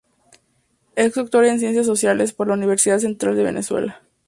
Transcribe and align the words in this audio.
Es 0.95 1.13
doctor 1.13 1.45
en 1.45 1.59
Ciencias 1.59 1.85
Sociales 1.85 2.33
por 2.33 2.47
la 2.47 2.55
Universidad 2.55 2.97
Central 2.97 3.35
de 3.35 3.43
Venezuela. 3.43 4.01